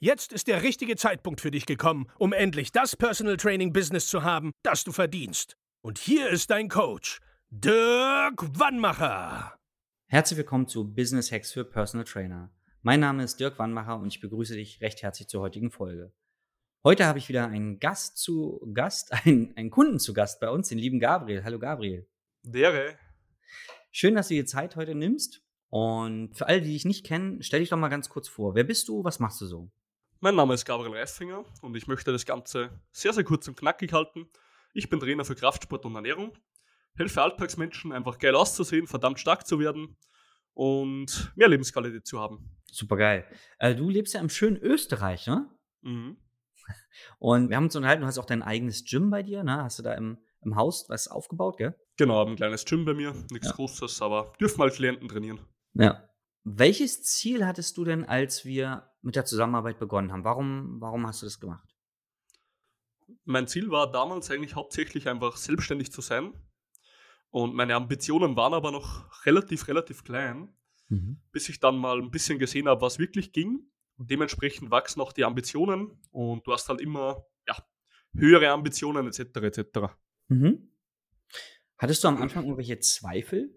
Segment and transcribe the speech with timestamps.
[0.00, 4.22] Jetzt ist der richtige Zeitpunkt für dich gekommen, um endlich das Personal Training Business zu
[4.22, 5.56] haben, das du verdienst.
[5.80, 7.18] Und hier ist dein Coach,
[7.50, 9.58] Dirk Wannmacher.
[10.06, 12.52] Herzlich willkommen zu Business Hacks für Personal Trainer.
[12.82, 16.12] Mein Name ist Dirk Wannmacher und ich begrüße dich recht herzlich zur heutigen Folge.
[16.84, 20.68] Heute habe ich wieder einen Gast zu Gast, einen, einen Kunden zu Gast bei uns,
[20.68, 21.42] den lieben Gabriel.
[21.42, 22.06] Hallo Gabriel.
[22.44, 22.96] Dere.
[23.90, 25.42] Schön, dass du dir Zeit heute nimmst.
[25.70, 28.54] Und für alle, die dich nicht kennen, stell dich doch mal ganz kurz vor.
[28.54, 29.02] Wer bist du?
[29.02, 29.72] Was machst du so?
[30.20, 33.92] Mein Name ist Gabriel Reisinger und ich möchte das Ganze sehr, sehr kurz und knackig
[33.92, 34.28] halten.
[34.74, 36.36] Ich bin Trainer für Kraftsport und Ernährung,
[36.96, 39.96] helfe Alltagsmenschen einfach geil auszusehen, verdammt stark zu werden
[40.54, 42.50] und mehr Lebensqualität zu haben.
[42.64, 43.30] Super geil.
[43.60, 45.48] Äh, du lebst ja im schönen Österreich, ne?
[45.82, 46.16] Mhm.
[47.20, 49.62] Und wir haben uns unterhalten, du hast auch dein eigenes Gym bei dir, ne?
[49.62, 51.76] Hast du da im, im Haus was aufgebaut, gell?
[51.96, 53.54] Genau, ein kleines Gym bei mir, nichts ja.
[53.54, 55.38] Großes, aber dürfen mal Klienten trainieren.
[55.74, 56.07] Ja.
[56.56, 60.24] Welches Ziel hattest du denn, als wir mit der Zusammenarbeit begonnen haben?
[60.24, 61.76] Warum, warum hast du das gemacht?
[63.24, 66.32] Mein Ziel war damals eigentlich hauptsächlich einfach selbstständig zu sein.
[67.30, 70.56] Und meine Ambitionen waren aber noch relativ, relativ klein,
[70.88, 71.20] mhm.
[71.32, 73.70] bis ich dann mal ein bisschen gesehen habe, was wirklich ging.
[73.98, 77.56] Und dementsprechend wachsen auch die Ambitionen und du hast halt immer ja,
[78.14, 79.20] höhere Ambitionen etc.
[79.42, 79.78] etc.
[80.28, 80.72] Mhm.
[81.76, 83.54] Hattest du am Anfang irgendwelche Zweifel?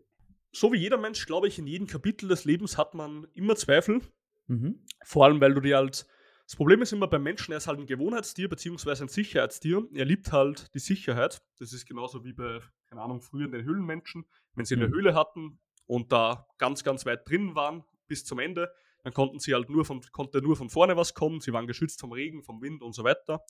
[0.51, 4.01] So wie jeder Mensch, glaube ich, in jedem Kapitel des Lebens hat man immer Zweifel.
[4.47, 4.85] Mhm.
[5.03, 6.05] Vor allem, weil du dir halt.
[6.45, 9.87] Das Problem ist immer beim Menschen, er ist halt ein Gewohnheitstier beziehungsweise ein Sicherheitstier.
[9.93, 11.41] Er liebt halt die Sicherheit.
[11.59, 14.25] Das ist genauso wie bei, keine Ahnung, früher den Höhlenmenschen.
[14.55, 14.83] Wenn sie mhm.
[14.83, 18.69] eine Höhle hatten und da ganz, ganz weit drin waren bis zum Ende,
[19.03, 21.39] dann konnten sie halt nur von, konnte nur von vorne was kommen.
[21.39, 23.45] Sie waren geschützt vom Regen, vom Wind und so weiter.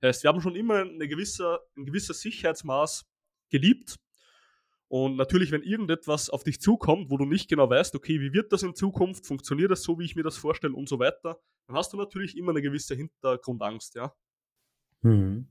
[0.00, 3.06] Das heißt, wir haben schon immer eine gewisse, ein gewisses Sicherheitsmaß
[3.48, 3.96] geliebt
[4.92, 8.52] und natürlich, wenn irgendetwas auf dich zukommt, wo du nicht genau weißt, okay, wie wird
[8.52, 11.76] das in Zukunft, funktioniert das so, wie ich mir das vorstelle und so weiter, dann
[11.76, 14.14] hast du natürlich immer eine gewisse Hintergrundangst, ja.
[15.00, 15.48] Mhm.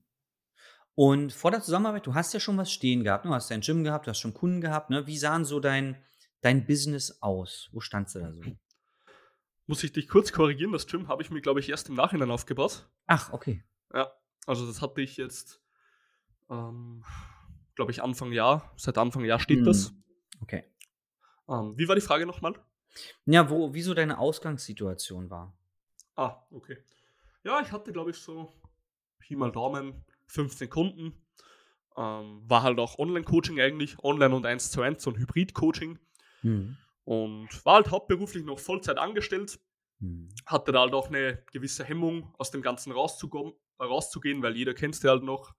[0.93, 3.31] Und vor der Zusammenarbeit, du hast ja schon was stehen gehabt, ne?
[3.31, 5.07] du hast dein Gym gehabt, du hast schon Kunden gehabt, ne?
[5.07, 5.97] Wie sahen so dein,
[6.41, 7.67] dein Business aus?
[7.71, 8.43] Wo standst du da so?
[9.65, 12.29] Muss ich dich kurz korrigieren, das Gym habe ich mir, glaube ich, erst im Nachhinein
[12.29, 12.87] aufgebaut.
[13.07, 13.63] Ach, okay.
[13.91, 14.13] Ja,
[14.45, 15.63] also das hatte ich jetzt
[16.51, 17.03] ähm,
[17.75, 18.73] glaube ich, Anfang Jahr.
[18.77, 19.65] Seit Anfang Jahr steht mhm.
[19.65, 19.93] das.
[20.41, 20.63] Okay.
[21.47, 22.55] Ähm, wie war die Frage nochmal?
[23.25, 25.53] Ja, wo, wieso deine Ausgangssituation war.
[26.15, 26.77] Ah, okay.
[27.43, 28.53] Ja, ich hatte, glaube ich, so
[29.19, 31.13] Pi mal Daumen 15 Kunden.
[31.97, 35.99] Ähm, war halt auch Online-Coaching eigentlich, Online und 1 zu 1, so ein Hybrid-Coaching.
[36.43, 36.77] Mhm.
[37.03, 39.59] Und war halt hauptberuflich noch Vollzeit angestellt.
[39.99, 40.29] Mhm.
[40.45, 44.95] Hatte da halt auch eine gewisse Hemmung, aus dem Ganzen rauszugehen, rauszugehen weil jeder kennt
[44.95, 45.53] es halt noch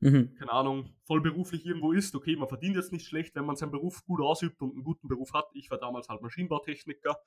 [0.00, 0.34] mhm.
[0.34, 4.04] keine Ahnung, vollberuflich irgendwo ist, okay, man verdient jetzt nicht schlecht, wenn man seinen Beruf
[4.04, 5.46] gut ausübt und einen guten Beruf hat.
[5.54, 7.18] Ich war damals halt Maschinenbautechniker.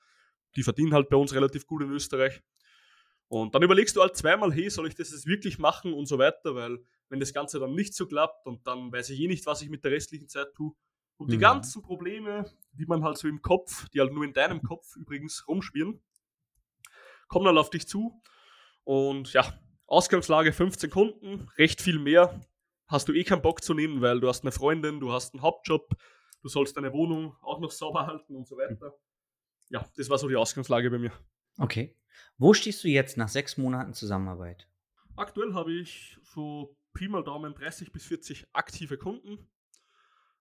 [0.56, 2.42] Die verdienen halt bei uns relativ gut in Österreich.
[3.28, 6.18] Und dann überlegst du halt zweimal, hey, soll ich das jetzt wirklich machen und so
[6.18, 6.78] weiter, weil
[7.08, 9.70] wenn das Ganze dann nicht so klappt und dann weiß ich eh nicht, was ich
[9.70, 10.72] mit der restlichen Zeit tue.
[11.16, 11.30] Und mhm.
[11.30, 14.96] die ganzen Probleme, die man halt so im Kopf, die halt nur in deinem Kopf
[14.96, 16.02] übrigens rumschwirren,
[17.28, 18.20] kommen dann auf dich zu.
[18.84, 22.40] Und ja, Ausgangslage 15 Kunden, recht viel mehr
[22.92, 25.42] hast du eh keinen Bock zu nehmen, weil du hast eine Freundin, du hast einen
[25.42, 25.96] Hauptjob,
[26.42, 28.94] du sollst deine Wohnung auch noch sauber halten und so weiter.
[29.70, 31.12] Ja, das war so die Ausgangslage bei mir.
[31.58, 31.96] Okay.
[32.36, 34.68] Wo stehst du jetzt nach sechs Monaten Zusammenarbeit?
[35.16, 39.50] Aktuell habe ich so Pi mal Daumen 30 bis 40 aktive Kunden.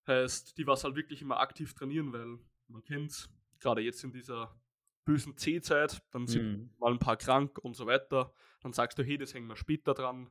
[0.06, 3.30] Heißt, die was halt wirklich immer aktiv trainieren, weil man kennt,
[3.60, 4.60] gerade jetzt in dieser
[5.06, 6.70] bösen C-Zeit, dann sind mm.
[6.80, 8.34] mal ein paar krank und so weiter.
[8.62, 10.30] Dann sagst du, hey, das hängen wir später dran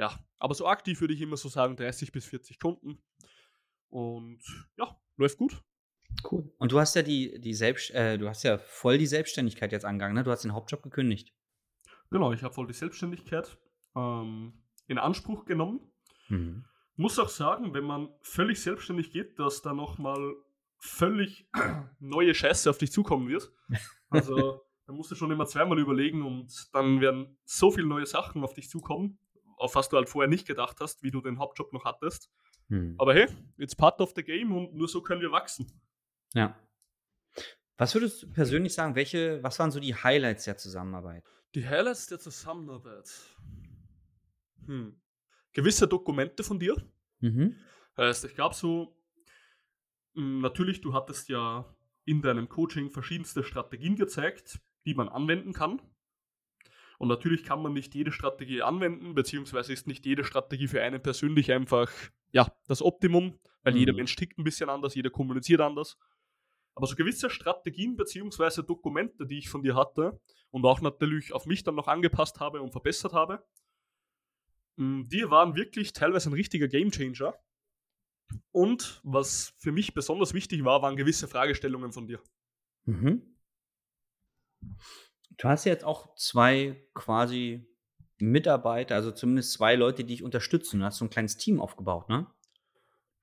[0.00, 3.02] ja, aber so aktiv würde ich immer so sagen 30 bis 40 Stunden.
[3.90, 4.40] Und
[4.78, 5.62] ja, läuft gut.
[6.28, 6.50] Cool.
[6.56, 9.84] Und du hast ja die, die Selbst, äh, du hast ja voll die Selbstständigkeit jetzt
[9.84, 10.24] angegangen, ne?
[10.24, 11.34] Du hast den Hauptjob gekündigt.
[12.10, 13.58] Genau, ich habe voll die Selbstständigkeit
[13.94, 14.54] ähm,
[14.86, 15.80] in Anspruch genommen.
[16.28, 16.64] Mhm.
[16.96, 20.34] Muss auch sagen, wenn man völlig selbstständig geht, dass da nochmal
[20.78, 21.46] völlig
[22.00, 23.52] neue Scheiße auf dich zukommen wird.
[24.12, 28.42] Also da musst du schon immer zweimal überlegen und dann werden so viele neue Sachen
[28.42, 29.20] auf dich zukommen
[29.60, 32.30] auf was du halt vorher nicht gedacht hast, wie du den Hauptjob noch hattest.
[32.68, 32.94] Hm.
[32.98, 33.26] Aber hey,
[33.58, 35.70] it's part of the game und nur so können wir wachsen.
[36.34, 36.58] Ja.
[37.76, 41.24] Was würdest du persönlich sagen, welche, was waren so die Highlights der Zusammenarbeit?
[41.54, 43.10] Die Highlights der Zusammenarbeit.
[44.66, 45.00] Hm.
[45.52, 46.76] Gewisse Dokumente von dir.
[47.20, 47.56] Mhm.
[47.96, 48.96] Heißt, ich glaube so,
[50.14, 51.74] hm, natürlich, du hattest ja
[52.04, 55.82] in deinem Coaching verschiedenste Strategien gezeigt, die man anwenden kann.
[57.00, 61.00] Und natürlich kann man nicht jede Strategie anwenden, beziehungsweise ist nicht jede Strategie für einen
[61.00, 61.90] persönlich einfach
[62.30, 63.78] ja, das Optimum, weil mhm.
[63.78, 65.96] jeder Mensch tickt ein bisschen anders, jeder kommuniziert anders.
[66.74, 70.20] Aber so gewisse Strategien beziehungsweise Dokumente, die ich von dir hatte
[70.50, 73.42] und auch natürlich auf mich dann noch angepasst habe und verbessert habe,
[74.76, 77.34] hm, die waren wirklich teilweise ein richtiger Gamechanger.
[78.52, 82.22] Und was für mich besonders wichtig war, waren gewisse Fragestellungen von dir.
[82.84, 83.22] Mhm.
[85.40, 87.66] Du hast ja jetzt auch zwei quasi
[88.18, 90.80] Mitarbeiter, also zumindest zwei Leute, die dich unterstützen.
[90.80, 92.26] Du hast so ein kleines Team aufgebaut, ne?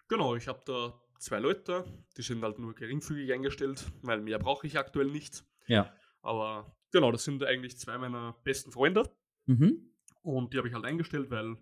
[0.07, 1.85] Genau, ich habe da zwei Leute,
[2.17, 5.43] die sind halt nur geringfügig eingestellt, weil mehr brauche ich aktuell nicht.
[5.67, 5.93] Ja.
[6.21, 9.03] Aber genau, das sind eigentlich zwei meiner besten Freunde.
[9.45, 9.93] Mhm.
[10.23, 11.57] Und die habe ich halt eingestellt, weil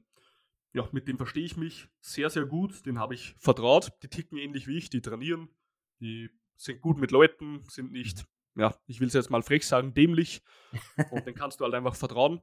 [0.73, 2.85] ja, mit dem verstehe ich mich sehr, sehr gut.
[2.85, 3.91] Den habe ich vertraut.
[4.03, 5.49] Die ticken ähnlich wie ich, die trainieren,
[5.99, 8.25] die sind gut mit Leuten, sind nicht,
[8.55, 10.41] ja, ich will es jetzt mal frech sagen, dämlich.
[11.11, 12.41] Und den kannst du halt einfach vertrauen.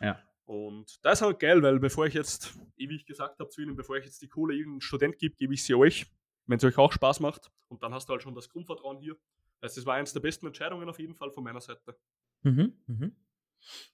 [0.00, 0.20] Ja.
[0.44, 3.96] Und das ist halt geil, weil bevor ich jetzt, ewig gesagt habe zu ihnen, bevor
[3.96, 6.06] ich jetzt die Kohle irgendeinem Student gebe, gebe ich sie euch,
[6.46, 7.50] wenn es euch auch Spaß macht.
[7.68, 9.16] Und dann hast du halt schon das Grundvertrauen hier.
[9.60, 11.96] Also das war eines der besten Entscheidungen auf jeden Fall von meiner Seite.
[12.42, 13.16] Mhm, mhm.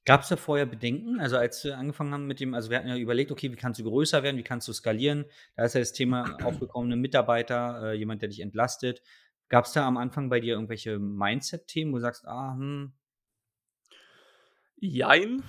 [0.06, 1.20] Gab es da vorher Bedenken?
[1.20, 3.78] Also als wir angefangen haben mit dem, also wir hatten ja überlegt, okay, wie kannst
[3.78, 5.26] du größer werden, wie kannst du skalieren?
[5.56, 9.02] Da ist ja das Thema aufgekommene Mitarbeiter, äh, jemand, der dich entlastet.
[9.48, 12.92] Gab es da am Anfang bei dir irgendwelche Mindset-Themen, wo du sagst, ah, hm.
[14.76, 15.42] Jein.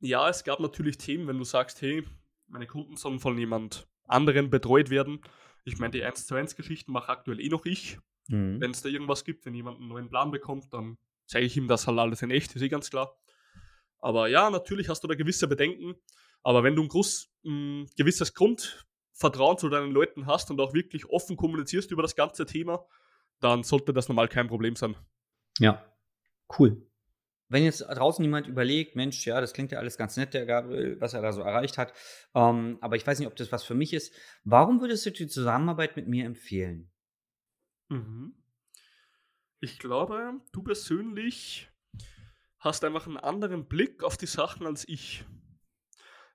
[0.00, 2.04] Ja, es gab natürlich Themen, wenn du sagst, hey,
[2.46, 5.20] meine Kunden sollen von jemand anderen betreut werden.
[5.64, 7.98] Ich meine, die 1 zu 1 Geschichten mache aktuell eh noch ich.
[8.28, 8.60] Mhm.
[8.60, 11.68] Wenn es da irgendwas gibt, wenn jemand einen neuen Plan bekommt, dann zeige ich ihm
[11.68, 13.16] das halt alles in echt, ist eh ganz klar.
[13.98, 15.94] Aber ja, natürlich hast du da gewisse Bedenken.
[16.42, 21.06] Aber wenn du ein, groß, ein gewisses Grundvertrauen zu deinen Leuten hast und auch wirklich
[21.06, 22.86] offen kommunizierst über das ganze Thema,
[23.40, 24.96] dann sollte das normal kein Problem sein.
[25.58, 25.84] Ja,
[26.58, 26.86] cool.
[27.48, 31.00] Wenn jetzt draußen jemand überlegt, Mensch, ja, das klingt ja alles ganz nett, der Gabriel,
[31.00, 31.92] was er da so erreicht hat,
[32.34, 34.14] ähm, aber ich weiß nicht, ob das was für mich ist.
[34.44, 36.92] Warum würdest du die Zusammenarbeit mit mir empfehlen?
[37.88, 38.36] Mhm.
[39.58, 41.68] Ich glaube, du persönlich
[42.60, 45.24] hast einfach einen anderen Blick auf die Sachen als ich.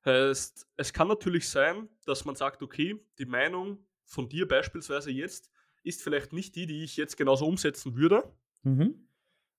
[0.04, 5.50] Heißt, es kann natürlich sein, dass man sagt, okay, die Meinung von dir beispielsweise jetzt
[5.86, 8.24] ist vielleicht nicht die, die ich jetzt genauso umsetzen würde.
[8.64, 9.08] Mhm.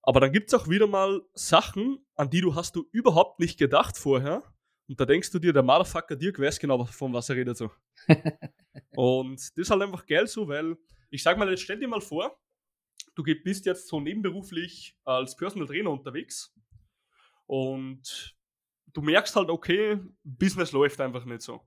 [0.02, 3.58] Aber dann gibt es auch wieder mal Sachen, an die du hast du überhaupt nicht
[3.58, 4.42] gedacht vorher.
[4.88, 7.70] Und da denkst du dir, der Motherfucker Dirk weiß genau, von was er redet so.
[8.96, 10.76] und das ist halt einfach geil so, weil
[11.10, 12.38] ich sag mal, jetzt stell dir mal vor,
[13.16, 16.54] du bist jetzt so nebenberuflich als Personal Trainer unterwegs
[17.46, 18.36] und
[18.92, 21.60] du merkst halt, okay, Business läuft einfach nicht so.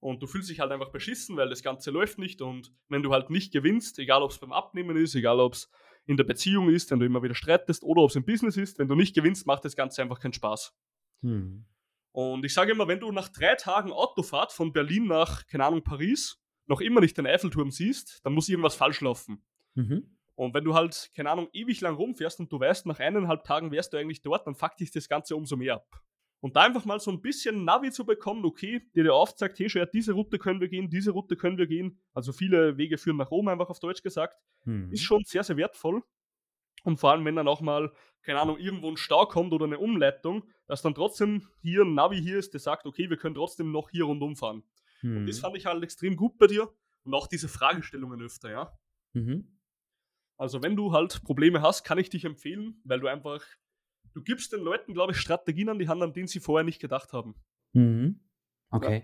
[0.00, 2.40] Und du fühlst dich halt einfach beschissen, weil das Ganze läuft nicht.
[2.40, 5.70] Und wenn du halt nicht gewinnst, egal ob es beim Abnehmen ist, egal ob es
[6.06, 8.78] in der Beziehung ist, wenn du immer wieder streitest oder ob es im Business ist,
[8.78, 10.74] wenn du nicht gewinnst, macht das Ganze einfach keinen Spaß.
[11.22, 11.66] Hm.
[12.12, 15.84] Und ich sage immer, wenn du nach drei Tagen Autofahrt von Berlin nach, keine Ahnung,
[15.84, 19.44] Paris noch immer nicht den Eiffelturm siehst, dann muss irgendwas falsch laufen.
[19.74, 20.16] Mhm.
[20.34, 23.72] Und wenn du halt, keine Ahnung, ewig lang rumfährst und du weißt, nach eineinhalb Tagen
[23.72, 26.02] wärst du eigentlich dort, dann fuckt dich das Ganze umso mehr ab.
[26.40, 29.68] Und da einfach mal so ein bisschen Navi zu bekommen, okay, der dir aufzeigt, hey,
[29.68, 32.00] schon, diese Route können wir gehen, diese Route können wir gehen.
[32.14, 34.38] Also viele Wege führen nach Rom, einfach auf Deutsch gesagt.
[34.64, 34.92] Mhm.
[34.92, 36.02] Ist schon sehr, sehr wertvoll.
[36.84, 37.92] Und vor allem, wenn dann auch mal,
[38.22, 42.20] keine Ahnung, irgendwo ein Stau kommt oder eine Umleitung, dass dann trotzdem hier ein Navi
[42.20, 44.62] hier ist, der sagt, okay, wir können trotzdem noch hier rundum fahren.
[45.02, 45.18] Mhm.
[45.18, 45.42] Und das hm.
[45.42, 46.68] fand ich halt extrem gut bei dir.
[47.04, 48.78] Und auch diese Fragestellungen öfter, ja.
[49.12, 49.58] Mhm.
[50.36, 53.42] Also wenn du halt Probleme hast, kann ich dich empfehlen, weil du einfach,
[54.18, 56.80] du gibst den Leuten, glaube ich, Strategien an die Hand, an denen sie vorher nicht
[56.80, 57.34] gedacht haben.
[57.72, 58.20] Mhm.
[58.70, 58.98] Okay.
[58.98, 59.02] Ja.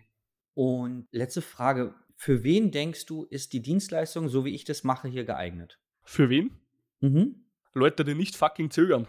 [0.55, 1.95] Und letzte Frage.
[2.17, 5.81] Für wen denkst du, ist die Dienstleistung, so wie ich das mache, hier geeignet?
[6.05, 6.57] Für wen?
[7.01, 7.45] Mhm.
[7.73, 9.09] Leute, die nicht fucking zögern.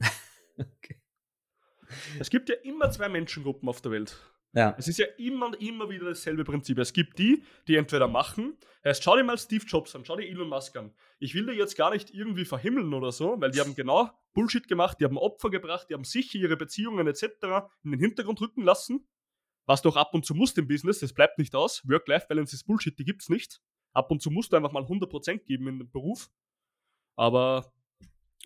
[0.56, 1.00] okay.
[2.18, 4.16] Es gibt ja immer zwei Menschengruppen auf der Welt.
[4.56, 4.74] Ja.
[4.78, 6.78] Es ist ja immer und immer wieder dasselbe Prinzip.
[6.78, 10.26] Es gibt die, die entweder machen, heißt, schau dir mal Steve Jobs an, schau dir
[10.26, 10.94] Elon Musk an.
[11.18, 14.66] Ich will dir jetzt gar nicht irgendwie verhimmeln oder so, weil die haben genau Bullshit
[14.66, 17.24] gemacht, die haben Opfer gebracht, die haben sicher ihre Beziehungen etc.
[17.84, 19.06] in den Hintergrund rücken lassen.
[19.66, 21.86] Was doch ab und zu musst im Business, das bleibt nicht aus.
[21.86, 23.60] Work-Life-Balance ist Bullshit, die gibt's nicht.
[23.92, 26.30] Ab und zu musst du einfach mal 100% geben in dem Beruf.
[27.16, 27.74] Aber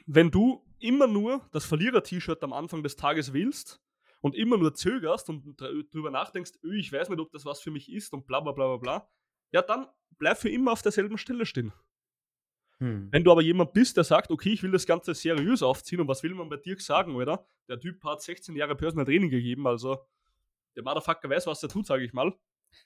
[0.07, 3.81] wenn du immer nur das Verlierer-T-Shirt am Anfang des Tages wählst,
[4.21, 5.61] und immer nur zögerst und
[5.93, 8.53] drüber nachdenkst, öh, ich weiß nicht, ob das was für mich ist und bla bla
[8.53, 9.09] bla bla bla,
[9.53, 9.87] ja, dann
[10.19, 11.73] bleib für immer auf derselben Stelle stehen.
[12.79, 13.09] Hm.
[13.11, 16.09] Wenn du aber jemand bist, der sagt, okay, ich will das Ganze seriös aufziehen und
[16.09, 17.47] was will man bei dir sagen, oder?
[17.69, 20.07] Der Typ hat 16 Jahre Personal Training gegeben, also
[20.77, 22.35] der Motherfucker weiß, was er tut, sage ich mal.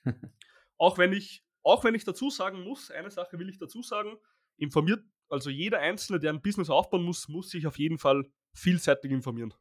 [0.78, 4.16] auch wenn ich, auch wenn ich dazu sagen muss, eine Sache will ich dazu sagen,
[4.56, 9.10] informiert, also jeder Einzelne, der ein Business aufbauen muss, muss sich auf jeden Fall vielseitig
[9.10, 9.54] informieren.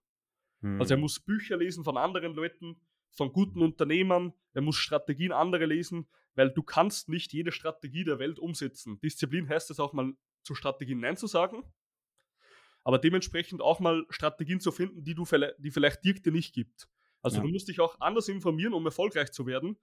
[0.63, 0.79] Hm.
[0.79, 5.67] Also er muss Bücher lesen von anderen Leuten, von guten Unternehmern, er muss Strategien anderer
[5.67, 8.99] lesen, weil du kannst nicht jede Strategie der Welt umsetzen.
[9.01, 11.63] Disziplin heißt es auch mal zu Strategien Nein zu sagen,
[12.83, 15.25] aber dementsprechend auch mal Strategien zu finden, die du
[15.59, 16.87] die vielleicht dir nicht gibt.
[17.21, 17.43] Also ja.
[17.43, 19.77] du musst dich auch anders informieren, um erfolgreich zu werden.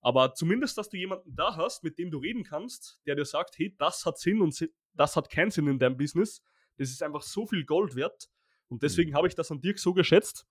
[0.00, 3.58] Aber zumindest, dass du jemanden da hast, mit dem du reden kannst, der dir sagt,
[3.58, 4.56] hey, das hat Sinn und
[4.92, 6.42] das hat keinen Sinn in deinem Business.
[6.76, 8.28] Das ist einfach so viel Gold wert.
[8.68, 9.14] Und deswegen mhm.
[9.16, 10.46] habe ich das an Dirk so geschätzt.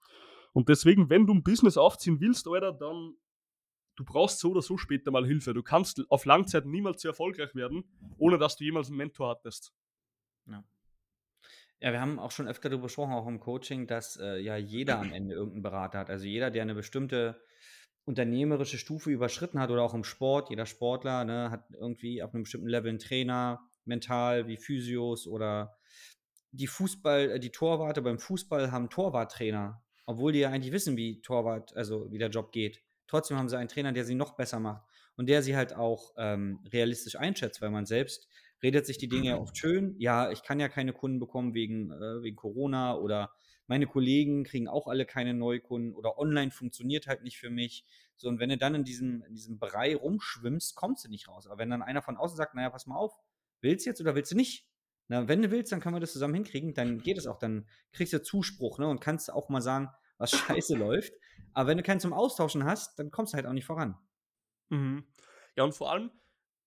[0.53, 3.15] Und deswegen, wenn du ein Business aufziehen willst, Alter, dann
[3.95, 5.53] du brauchst so oder so später mal Hilfe.
[5.53, 7.83] Du kannst auf Langzeit niemals so erfolgreich werden,
[8.17, 9.73] ohne dass du jemals einen Mentor hattest.
[10.47, 10.63] Ja.
[11.81, 14.99] Ja, wir haben auch schon öfter darüber gesprochen, auch im Coaching, dass äh, ja jeder
[14.99, 16.09] am Ende irgendeinen Berater hat.
[16.09, 17.41] Also jeder, der eine bestimmte
[18.05, 22.43] unternehmerische Stufe überschritten hat oder auch im Sport, jeder Sportler ne, hat irgendwie auf einem
[22.43, 25.75] bestimmten Level einen Trainer, mental wie Physios oder
[26.55, 31.21] die Fußball, äh, die Torwarte beim Fußball haben Torwarttrainer, obwohl die ja eigentlich wissen, wie
[31.21, 32.81] Torwart, also wie der Job geht.
[33.07, 34.83] Trotzdem haben sie einen Trainer, der sie noch besser macht
[35.15, 38.27] und der sie halt auch ähm, realistisch einschätzt, weil man selbst
[38.63, 39.95] redet sich die Dinge ja oft schön.
[39.99, 43.31] Ja, ich kann ja keine Kunden bekommen wegen, äh, wegen Corona oder
[43.67, 47.85] meine Kollegen kriegen auch alle keine Neukunden oder online funktioniert halt nicht für mich.
[48.15, 51.47] So, und wenn du dann in diesem, in diesem Brei rumschwimmst, kommst du nicht raus.
[51.47, 53.17] Aber wenn dann einer von außen sagt, naja, pass mal auf,
[53.61, 54.67] willst du jetzt oder willst du nicht?
[55.07, 57.67] Na, wenn du willst, dann können wir das zusammen hinkriegen, dann geht es auch, dann
[57.93, 60.31] kriegst du Zuspruch, ne, und kannst auch mal sagen, was
[60.65, 61.13] scheiße läuft.
[61.53, 63.97] Aber wenn du keinen zum Austauschen hast, dann kommst du halt auch nicht voran.
[64.69, 65.05] Mhm.
[65.55, 66.11] Ja, und vor allem,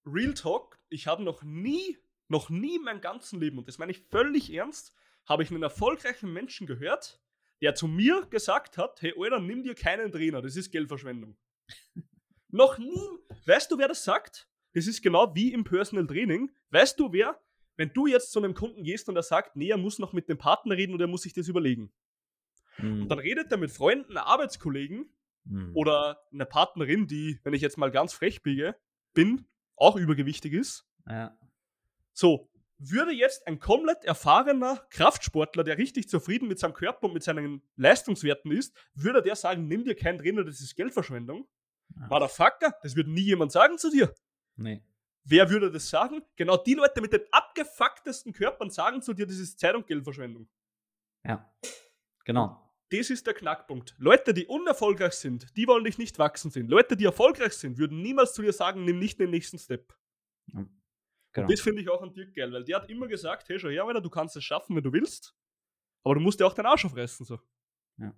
[0.06, 3.92] Real Talk, ich habe noch nie, noch nie in meinem ganzen Leben, und das meine
[3.92, 4.94] ich völlig ernst,
[5.26, 7.20] habe ich einen erfolgreichen Menschen gehört,
[7.60, 11.36] der zu mir gesagt hat, hey Alter, nimm dir keinen Trainer, das ist Geldverschwendung.
[12.48, 13.08] noch nie.
[13.46, 14.48] Weißt du, wer das sagt?
[14.74, 16.50] Das ist genau wie im Personal Training.
[16.70, 17.40] Weißt du, wer,
[17.78, 20.28] wenn du jetzt zu einem Kunden gehst und er sagt, nee, er muss noch mit
[20.28, 21.92] dem Partner reden oder er muss sich das überlegen.
[22.78, 23.02] Mhm.
[23.02, 25.08] Und dann redet er mit Freunden, Arbeitskollegen
[25.44, 25.70] mhm.
[25.74, 28.76] oder einer Partnerin, die, wenn ich jetzt mal ganz frech biege,
[29.14, 30.86] bin, auch übergewichtig ist.
[31.06, 31.38] Ja.
[32.12, 37.22] So, würde jetzt ein komplett erfahrener Kraftsportler, der richtig zufrieden mit seinem Körper und mit
[37.22, 41.48] seinen Leistungswerten ist, würde der sagen, nimm dir keinen Trainer, das ist Geldverschwendung?
[41.96, 42.10] Ja.
[42.10, 42.74] War der Fucker?
[42.82, 44.12] Das würde nie jemand sagen zu dir.
[44.56, 44.82] Nee.
[45.28, 46.22] Wer würde das sagen?
[46.36, 50.48] Genau die Leute mit den abgefucktesten Körpern sagen zu dir, das ist Zeit und Geldverschwendung.
[51.24, 51.52] Ja,
[52.24, 53.94] genau das ist der Knackpunkt.
[53.98, 56.68] Leute, die unerfolgreich sind, die wollen dich nicht wachsen sehen.
[56.68, 59.94] Leute, die erfolgreich sind, würden niemals zu dir sagen, nimm nicht den nächsten Step.
[60.52, 60.66] Ja,
[61.32, 61.48] genau.
[61.48, 63.84] Das finde ich auch an Dirk geil, weil der hat immer gesagt, hey, schau her,
[63.84, 65.36] Alter, du kannst es schaffen, wenn du willst,
[66.02, 67.26] aber du musst ja auch deinen Arsch aufreißen.
[67.26, 67.38] So.
[67.98, 68.14] Ja.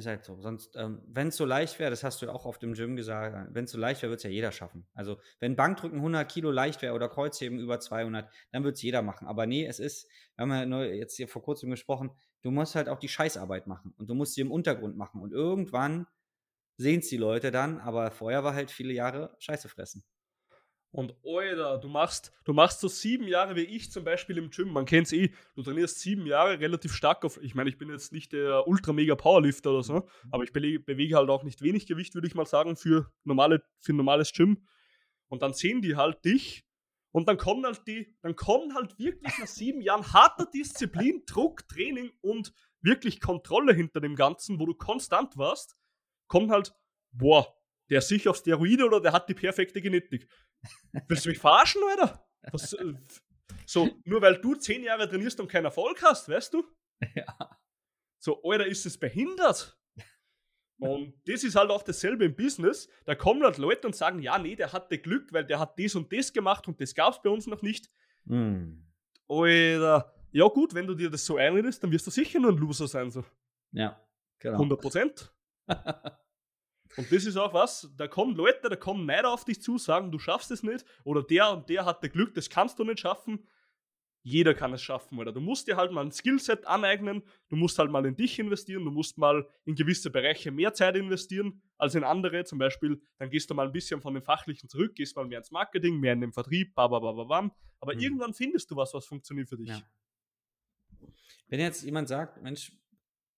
[0.00, 0.40] Ist halt so.
[0.40, 2.96] Sonst, ähm, wenn es so leicht wäre, das hast du ja auch auf dem Gym
[2.96, 4.86] gesagt, wenn es so leicht wäre, wird es ja jeder schaffen.
[4.94, 9.02] Also, wenn Bankdrücken 100 Kilo leicht wäre oder Kreuzheben über 200, dann würde es jeder
[9.02, 9.28] machen.
[9.28, 12.88] Aber nee, es ist, wir haben ja jetzt hier vor kurzem gesprochen, du musst halt
[12.88, 15.20] auch die Scheißarbeit machen und du musst sie im Untergrund machen.
[15.20, 16.06] Und irgendwann
[16.78, 20.02] sehen es die Leute dann, aber vorher war halt viele Jahre Scheiße fressen.
[20.92, 24.72] Und Alter, du machst, du machst so sieben Jahre wie ich zum Beispiel im Gym.
[24.72, 25.32] Man kennt es eh.
[25.54, 27.40] Du trainierst sieben Jahre relativ stark auf.
[27.42, 30.02] Ich meine, ich bin jetzt nicht der ultra mega Powerlifter oder so, mhm.
[30.32, 33.92] aber ich bewege halt auch nicht wenig Gewicht, würde ich mal sagen, für, normale, für
[33.92, 34.66] ein normales Gym.
[35.28, 36.64] Und dann sehen die halt dich
[37.12, 41.68] und dann kommen halt die, dann kommen halt wirklich nach sieben Jahren harter Disziplin, Druck,
[41.68, 45.76] Training und wirklich Kontrolle hinter dem Ganzen, wo du konstant warst,
[46.26, 46.72] kommt halt,
[47.12, 47.54] boah,
[47.90, 50.28] der ist sicher auf Steroide oder der hat die perfekte Genetik.
[51.08, 52.26] Willst du mich verarschen, Alter?
[52.52, 52.94] Was, äh,
[53.66, 56.64] so, nur weil du zehn Jahre trainierst und keinen Erfolg hast, weißt du?
[57.14, 57.58] Ja.
[58.18, 59.80] So, Alter, ist es behindert?
[60.78, 62.88] Und das ist halt auch dasselbe im Business.
[63.04, 65.94] Da kommen halt Leute und sagen, ja, nee, der hatte Glück, weil der hat das
[65.94, 67.90] und das gemacht und das gab es bei uns noch nicht.
[68.24, 68.82] Mm.
[69.28, 72.58] Alter, ja gut, wenn du dir das so einredest, dann wirst du sicher nur ein
[72.58, 73.10] Loser sein.
[73.10, 73.24] So.
[73.72, 74.00] Ja,
[74.38, 74.56] genau.
[74.56, 75.34] 100 Prozent.
[76.96, 80.10] und das ist auch was, da kommen Leute, da kommen Neider auf dich zu, sagen,
[80.10, 80.84] du schaffst es nicht.
[81.04, 83.46] Oder der und der hatte Glück, das kannst du nicht schaffen
[84.22, 85.32] jeder kann es schaffen, oder?
[85.32, 88.84] Du musst dir halt mal ein Skillset aneignen, du musst halt mal in dich investieren,
[88.84, 92.44] du musst mal in gewisse Bereiche mehr Zeit investieren als in andere.
[92.44, 95.38] Zum Beispiel, dann gehst du mal ein bisschen von dem Fachlichen zurück, gehst mal mehr
[95.38, 97.52] ins Marketing, mehr in den Vertrieb, babababam.
[97.80, 98.00] Aber mhm.
[98.00, 99.68] irgendwann findest du was, was funktioniert für dich.
[99.68, 99.80] Ja.
[101.48, 102.72] Wenn jetzt jemand sagt, Mensch,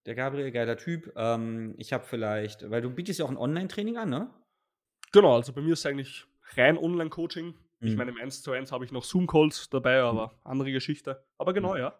[0.06, 3.96] der Gabriel, geiler Typ, ähm, ich habe vielleicht, weil du bietest ja auch ein Online-Training
[3.96, 4.30] an, ne?
[5.12, 7.88] Genau, also bei mir ist eigentlich rein Online-Coaching Mhm.
[7.88, 10.06] Ich meine, im 1 zu 1 habe ich noch Zoom-Calls dabei, mhm.
[10.06, 10.32] aber mhm.
[10.44, 11.24] andere Geschichte.
[11.36, 11.80] Aber genau, mhm.
[11.80, 11.98] ja.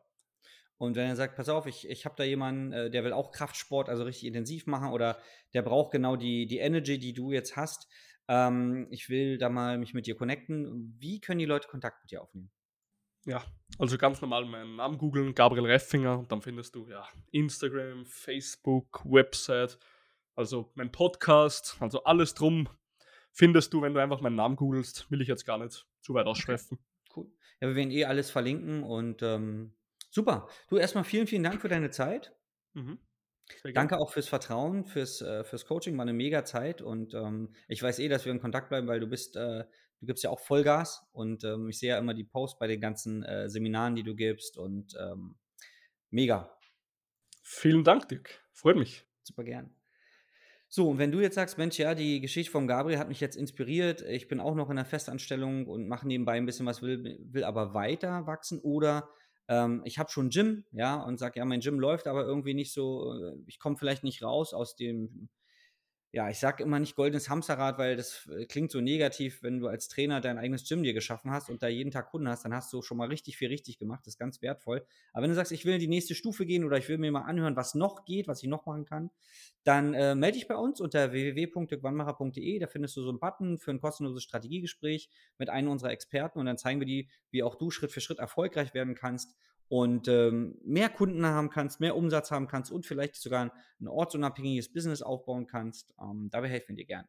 [0.79, 3.31] Und wenn er sagt, pass auf, ich, ich habe da jemanden, äh, der will auch
[3.31, 5.19] Kraftsport, also richtig intensiv machen oder
[5.55, 7.89] der braucht genau die, die Energy, die du jetzt hast,
[8.29, 10.97] ähm, ich will da mal mich mit dir connecten.
[10.99, 12.51] Wie können die Leute Kontakt mit dir aufnehmen?
[13.25, 13.45] Ja,
[13.79, 19.03] also ganz normal meinen Namen googeln, Gabriel Reffinger, und dann findest du ja Instagram, Facebook,
[19.05, 19.79] Website,
[20.35, 22.69] also mein Podcast, also alles drum
[23.33, 25.11] findest du, wenn du einfach meinen Namen googelst.
[25.11, 26.79] Will ich jetzt gar nicht zu weit ausschweifen.
[26.79, 27.21] Okay.
[27.21, 27.33] Cool.
[27.61, 29.75] Ja, wir werden eh alles verlinken und ähm,
[30.11, 30.49] super.
[30.69, 32.35] Du erstmal vielen, vielen Dank für deine Zeit.
[32.75, 32.99] Mhm.
[33.75, 37.83] Danke auch fürs Vertrauen, fürs, äh, fürs Coaching, war eine mega Zeit und ähm, ich
[37.83, 39.65] weiß eh, dass wir in Kontakt bleiben, weil du bist, äh,
[40.01, 42.81] du gibst ja auch Vollgas und ähm, ich sehe ja immer die Posts bei den
[42.81, 45.37] ganzen äh, Seminaren, die du gibst und ähm,
[46.11, 46.57] mega.
[47.43, 48.41] Vielen Dank, Dirk.
[48.53, 49.05] Freut mich.
[49.23, 49.75] Super gern.
[50.75, 53.37] So, und wenn du jetzt sagst, Mensch, ja, die Geschichte von Gabriel hat mich jetzt
[53.37, 57.19] inspiriert, ich bin auch noch in der Festanstellung und mache nebenbei ein bisschen was, will,
[57.31, 59.11] will aber weiter wachsen oder
[59.49, 62.73] ähm, ich habe schon Gym, ja, und sage, ja, mein Gym läuft aber irgendwie nicht
[62.73, 65.29] so, äh, ich komme vielleicht nicht raus aus dem
[66.15, 69.69] ja, ich sage immer nicht goldenes Hamsterrad, weil das äh, klingt so negativ, wenn du
[69.69, 72.53] als Trainer dein eigenes Gym dir geschaffen hast und da jeden Tag Kunden hast, dann
[72.53, 74.85] hast du schon mal richtig viel richtig gemacht, das ist ganz wertvoll.
[75.15, 77.11] Aber wenn du sagst, ich will in die nächste Stufe gehen oder ich will mir
[77.11, 79.11] mal anhören, was noch geht, was ich noch machen kann,
[79.65, 83.71] dann äh, melde dich bei uns unter www.wannmacher.de, da findest du so einen Button für
[83.71, 87.71] ein kostenloses Strategiegespräch mit einem unserer Experten und dann zeigen wir dir, wie auch du
[87.71, 89.35] Schritt für Schritt erfolgreich werden kannst
[89.73, 93.51] und ähm, mehr Kunden haben kannst, mehr Umsatz haben kannst und vielleicht sogar
[93.81, 95.95] ein ortsunabhängiges Business aufbauen kannst.
[95.99, 97.07] Ähm, dabei helfen wir dir gern.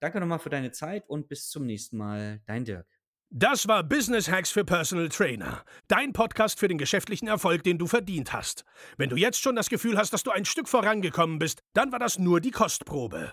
[0.00, 2.42] Danke nochmal für deine Zeit und bis zum nächsten Mal.
[2.44, 2.86] Dein Dirk.
[3.30, 5.64] Das war Business Hacks für Personal Trainer.
[5.88, 8.66] Dein Podcast für den geschäftlichen Erfolg, den du verdient hast.
[8.98, 11.98] Wenn du jetzt schon das Gefühl hast, dass du ein Stück vorangekommen bist, dann war
[11.98, 13.32] das nur die Kostprobe.